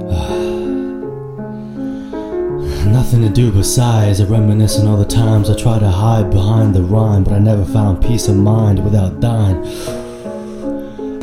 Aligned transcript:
Nothing 2.90 3.22
to 3.22 3.28
do 3.28 3.52
besides 3.52 4.24
reminiscing 4.24 4.88
all 4.88 4.96
the 4.96 5.04
times 5.04 5.50
I 5.50 5.56
tried 5.56 5.80
to 5.80 5.90
hide 5.90 6.30
behind 6.30 6.74
the 6.74 6.82
rhyme, 6.82 7.22
but 7.22 7.34
I 7.34 7.38
never 7.38 7.64
found 7.64 8.02
peace 8.02 8.28
of 8.28 8.36
mind 8.36 8.82
without 8.82 9.20
dying. 9.20 9.62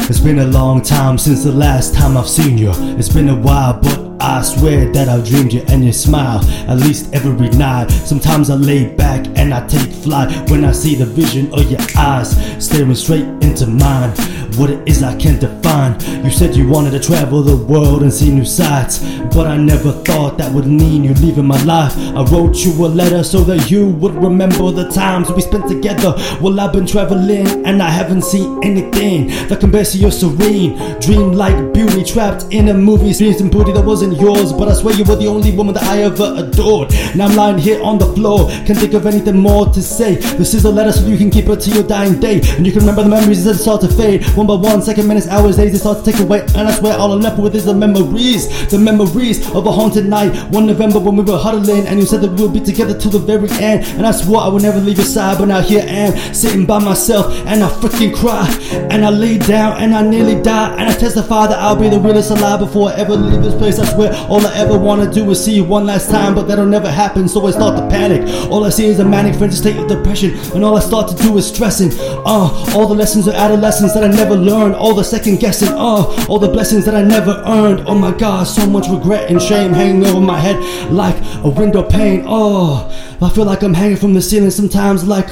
It's 0.10 0.20
been 0.20 0.40
a 0.40 0.46
long 0.46 0.82
time 0.82 1.18
since 1.18 1.44
the 1.44 1.52
last 1.52 1.94
time 1.96 2.16
I've 2.16 2.30
seen 2.30 2.58
you. 2.58 2.72
It's 2.98 3.10
been 3.10 3.30
a 3.30 3.36
while, 3.36 3.80
but 3.82 4.08
I 4.22 4.42
swear 4.42 4.92
that 4.94 5.10
I've 5.10 5.28
dreamed 5.28 5.54
you 5.54 5.64
and 5.68 5.84
you 5.84 5.92
smile 5.92 6.40
at 6.70 6.78
least 6.78 7.14
every 7.14 7.50
night. 7.50 7.90
Sometimes 7.90 8.50
I 8.50 8.56
lay 8.56 8.94
back 8.96 9.28
and 9.36 9.54
I 9.54 9.68
take 9.68 9.92
flight 9.92 10.50
when 10.50 10.64
I 10.66 10.72
see 10.72 10.96
the 10.96 11.06
vision 11.06 11.54
of 11.54 11.70
your 11.70 11.80
eyes 11.98 12.32
staring 12.64 12.96
straight 12.96 13.26
into 13.42 13.68
mine. 13.68 14.14
What 14.58 14.72
it 14.72 14.90
is 14.90 15.04
I 15.04 15.16
can't 15.18 15.40
define. 15.40 16.00
You 16.26 16.32
said 16.32 16.56
you 16.56 16.68
wanted 16.68 16.92
to 16.92 17.00
travel 17.00 17.44
the 17.44 17.56
world 17.56 18.02
and 18.02 18.12
see 18.12 18.32
new 18.32 18.44
sights, 18.44 19.00
but 19.36 19.46
I 19.46 19.56
never 19.56 19.92
thought 19.92 20.40
that 20.40 20.52
would 20.52 20.66
mean 20.66 21.04
you 21.04 21.14
leaving 21.14 21.46
my 21.46 21.62
life. 21.64 21.96
I 21.96 22.24
wrote 22.24 22.56
you 22.66 22.74
a 22.84 22.88
letter 22.88 23.24
so 23.24 23.42
that 23.42 23.70
you 23.70 23.88
would 23.88 24.16
remember 24.16 24.72
the 24.72 24.90
times 24.90 25.32
we 25.32 25.42
spent 25.42 25.68
together. 25.68 26.16
Well, 26.42 26.60
I've 26.60 26.74
been 26.74 26.88
traveling 26.88 27.48
and 27.68 27.84
I 27.84 27.90
haven't 27.90 28.24
seen 28.24 28.64
anything 28.64 29.28
that 29.48 29.60
compares 29.60 29.92
to 29.92 30.00
your 30.00 30.12
serene, 30.12 30.76
dream-like 31.02 31.74
beauty 31.74 32.04
trapped 32.04 32.46
in 32.52 32.70
a 32.70 32.74
movie. 32.74 33.14
Dreams 33.14 33.42
and 33.42 33.52
booty 33.52 33.74
that 33.74 33.86
wasn't 33.86 34.20
yours, 34.20 34.52
but 34.52 34.70
I 34.70 34.74
swear 34.74 34.96
you 34.96 35.04
were 35.04 35.16
the 35.16 35.28
only 35.28 35.52
woman 35.56 35.76
that 35.76 35.84
I 35.84 36.02
ever 36.02 36.34
adored. 36.36 36.92
Now 37.16 37.28
I'm 37.28 37.36
lying 37.36 37.60
here 37.60 37.82
on 37.84 38.00
the 38.00 38.12
floor, 38.14 38.50
can't 38.66 38.78
think 38.80 38.94
of 38.94 39.06
anything 39.06 39.38
more 39.38 39.68
to 39.68 39.82
say. 39.84 40.16
This 40.16 40.56
is 40.56 40.66
a 40.66 40.72
letter 40.72 40.92
so 40.92 41.06
you 41.06 41.18
can 41.18 41.30
keep 41.30 41.46
it 41.48 41.62
to 41.62 41.70
your 41.70 41.84
dying 41.84 42.20
day, 42.20 42.42
and 42.58 42.66
you 42.66 42.72
can 42.72 42.82
remember 42.82 43.04
the 43.04 43.10
memories 43.10 43.46
that 43.46 43.56
start 43.56 43.82
to 43.82 43.88
fade. 43.88 44.26
One 44.36 44.47
by 44.48 44.56
one, 44.56 44.82
second, 44.82 45.08
minutes, 45.08 45.28
hours, 45.28 45.58
days, 45.58 45.72
they 45.74 45.78
start 45.78 46.04
to 46.04 46.12
take 46.12 46.20
away. 46.22 46.42
And 46.56 46.68
I 46.68 46.72
swear 46.72 46.98
all 46.98 47.12
I'm 47.12 47.22
left 47.22 47.40
with 47.40 47.56
is 47.56 47.66
the 47.66 47.74
memories. 47.74 48.70
The 48.70 48.80
memories 48.80 49.46
of 49.52 49.68
a 49.68 49.72
haunted 49.72 50.06
night. 50.06 50.34
One 50.52 50.66
November 50.66 51.00
when 51.00 51.16
we 51.16 51.24
were 51.24 51.38
huddling, 51.38 51.86
and 51.88 52.00
you 52.00 52.06
said 52.06 52.22
that 52.22 52.32
we'll 52.32 52.50
be 52.50 52.60
together 52.60 52.98
till 52.98 53.12
the 53.12 53.20
very 53.20 53.50
end. 53.62 53.86
And 53.98 54.06
I 54.06 54.12
swore 54.12 54.42
I 54.42 54.48
would 54.48 54.62
never 54.62 54.80
leave 54.80 54.98
your 54.98 55.06
side, 55.06 55.38
but 55.38 55.46
now 55.46 55.62
here 55.62 55.82
I 55.82 55.86
am, 55.86 56.34
sitting 56.34 56.66
by 56.66 56.80
myself, 56.80 57.34
and 57.46 57.64
I 57.64 57.70
freaking 57.70 58.16
cry. 58.16 58.48
And 58.90 59.06
I 59.06 59.10
lay 59.10 59.38
down, 59.38 59.82
and 59.82 59.94
I 59.94 60.02
nearly 60.02 60.42
die. 60.42 60.76
And 60.78 60.90
I 60.90 60.94
testify 60.94 61.48
that 61.48 61.60
I'll 61.60 61.76
be 61.76 61.90
the 61.90 62.00
realest 62.00 62.32
alive 62.32 62.60
before 62.60 62.90
I 62.90 62.96
ever 62.96 63.16
leave 63.16 63.44
this 63.44 63.56
place. 63.56 63.80
I 63.80 63.86
swear 63.86 64.14
all 64.30 64.46
I 64.46 64.56
ever 64.56 64.78
wanna 64.78 65.12
do 65.12 65.30
is 65.32 65.44
see 65.44 65.56
you 65.56 65.64
one 65.64 65.86
last 65.86 66.10
time, 66.10 66.36
but 66.36 66.48
that'll 66.48 66.66
never 66.66 66.90
happen, 66.90 67.28
so 67.28 67.46
I 67.46 67.52
start 67.52 67.78
to 67.78 67.88
panic. 67.90 68.22
All 68.50 68.64
I 68.64 68.70
see 68.70 68.86
is 68.86 69.00
a 69.00 69.06
manic 69.06 69.36
frenzied 69.36 69.60
state 69.60 69.78
of 69.78 69.88
depression, 69.88 70.36
and 70.54 70.64
all 70.64 70.78
I 70.78 70.80
start 70.80 71.10
to 71.10 71.16
do 71.24 71.38
is 71.38 71.48
stressing. 71.48 71.92
Uh, 72.26 72.74
all 72.76 72.88
the 72.88 72.96
lessons 72.96 73.28
of 73.28 73.34
adolescence 73.34 73.94
that 73.94 74.04
I 74.04 74.08
never 74.08 74.37
learned 74.38 74.76
all 74.76 74.94
the 74.94 75.04
second 75.04 75.40
guessing, 75.40 75.70
oh, 75.72 76.26
all 76.30 76.40
the 76.40 76.48
blessings 76.48 76.86
that 76.86 76.96
I 76.96 77.04
never 77.04 77.44
earned. 77.46 77.88
Oh 77.88 77.96
my 77.96 78.12
god, 78.12 78.46
so 78.46 78.66
much 78.66 78.88
regret 78.88 79.30
and 79.30 79.42
shame 79.42 79.74
hanging 79.74 80.06
over 80.06 80.22
my 80.22 80.40
head 80.40 80.58
like 80.92 81.16
a 81.44 81.50
window 81.50 81.84
pane. 81.84 82.24
Oh, 82.26 82.90
I 83.22 83.30
feel 83.30 83.46
like 83.46 83.64
I'm 83.64 83.74
hanging 83.74 83.98
from 83.98 84.14
the 84.14 84.22
ceiling 84.22 84.52
sometimes, 84.52 85.08
like 85.08 85.28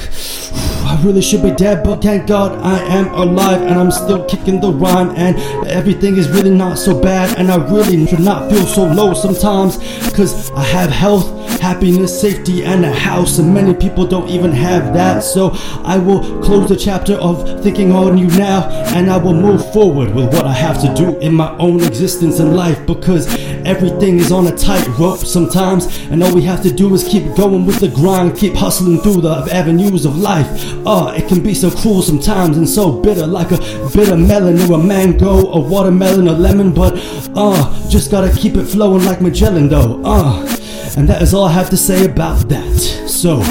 I 0.86 1.00
really 1.04 1.22
should 1.22 1.42
be 1.42 1.52
dead, 1.52 1.84
but 1.84 2.02
thank 2.02 2.26
God 2.26 2.60
I 2.60 2.78
am 2.80 3.12
alive 3.14 3.62
and 3.62 3.74
I'm 3.74 3.90
still 3.90 4.24
kicking 4.24 4.60
the 4.60 4.72
rhyme. 4.72 5.10
And 5.16 5.36
everything 5.68 6.16
is 6.16 6.28
really 6.28 6.50
not 6.50 6.78
so 6.78 7.00
bad, 7.00 7.38
and 7.38 7.50
I 7.50 7.56
really 7.70 8.06
should 8.06 8.20
not 8.20 8.50
feel 8.50 8.66
so 8.66 8.84
low 8.84 9.14
sometimes, 9.14 9.76
cause 10.12 10.50
I 10.52 10.62
have 10.62 10.90
health 10.90 11.46
happiness, 11.60 12.20
safety, 12.20 12.64
and 12.64 12.84
a 12.84 12.92
house. 12.92 13.38
And 13.38 13.52
many 13.52 13.74
people 13.74 14.06
don't 14.06 14.28
even 14.28 14.52
have 14.52 14.94
that. 14.94 15.22
So 15.24 15.50
I 15.84 15.98
will 15.98 16.42
close 16.42 16.68
the 16.68 16.76
chapter 16.76 17.14
of 17.14 17.62
thinking 17.62 17.92
on 17.92 18.18
you 18.18 18.28
now, 18.28 18.68
and 18.96 19.10
I 19.10 19.18
will 19.18 19.34
move 19.34 19.60
forward 19.74 20.14
with 20.14 20.32
what 20.32 20.46
I 20.46 20.54
have 20.54 20.80
to 20.80 20.94
do 20.94 21.18
in 21.18 21.34
my 21.34 21.54
own 21.58 21.82
existence 21.82 22.38
and 22.38 22.56
life 22.56 22.86
because 22.86 23.26
everything 23.66 24.18
is 24.18 24.32
on 24.32 24.46
a 24.46 24.56
tight 24.56 24.88
rope 24.98 25.18
sometimes. 25.18 25.98
And 26.10 26.22
all 26.22 26.34
we 26.34 26.40
have 26.44 26.62
to 26.62 26.72
do 26.72 26.94
is 26.94 27.04
keep 27.04 27.24
going 27.36 27.66
with 27.66 27.78
the 27.78 27.88
grind, 27.88 28.38
keep 28.38 28.54
hustling 28.54 29.00
through 29.00 29.20
the 29.20 29.48
avenues 29.52 30.06
of 30.06 30.16
life. 30.16 30.48
Oh, 30.86 31.08
it 31.08 31.28
can 31.28 31.42
be 31.42 31.52
so 31.52 31.70
cruel 31.70 32.00
sometimes 32.00 32.56
and 32.56 32.66
so 32.66 32.90
bitter, 32.90 33.26
like 33.26 33.52
a 33.52 33.58
bitter 33.94 34.16
melon 34.16 34.58
or 34.62 34.80
a 34.80 34.82
mango, 34.82 35.52
a 35.52 35.60
watermelon, 35.60 36.28
a 36.28 36.32
lemon. 36.32 36.72
But 36.72 36.94
uh, 37.36 37.88
just 37.90 38.10
gotta 38.10 38.34
keep 38.34 38.56
it 38.56 38.64
flowing 38.64 39.04
like 39.04 39.20
Magellan 39.20 39.68
though. 39.68 40.00
Uh. 40.04 40.56
And 40.96 41.06
that 41.10 41.20
is 41.20 41.34
all 41.34 41.44
I 41.44 41.52
have 41.52 41.68
to 41.68 41.76
say 41.76 42.06
about 42.06 42.48
that. 42.48 42.78
So, 43.06 43.42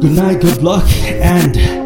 good 0.00 0.12
night, 0.12 0.42
good 0.42 0.62
luck, 0.62 0.86
and 1.06 1.81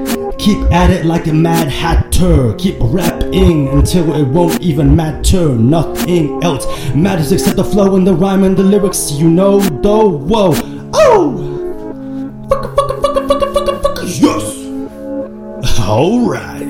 keep 0.47 0.63
at 0.71 0.91
it 0.91 1.05
like 1.05 1.27
a 1.27 1.33
mad 1.33 1.67
hatter. 1.67 2.55
Keep 2.55 2.77
rapping 2.79 3.67
until 3.69 4.15
it 4.15 4.29
won't 4.29 4.61
even 4.63 4.95
matter. 4.95 5.49
Nothing 5.49 6.41
else 6.45 6.65
matters 6.95 7.33
except 7.33 7.57
the 7.57 7.65
flow 7.65 7.97
and 7.97 8.07
the 8.07 8.15
rhyme 8.15 8.45
and 8.45 8.57
the 8.57 8.63
lyrics, 8.63 9.11
you 9.11 9.29
know, 9.29 9.59
though. 9.59 10.09
Whoa, 10.09 10.53
oh! 10.95 12.47
Fuck, 12.49 12.77
fuck, 12.77 12.91
fuck, 13.03 13.15
fuck, 13.29 13.41
fuck, 13.55 13.83
fuck, 13.83 13.99
yes! 14.05 15.81
Alright. 15.81 16.67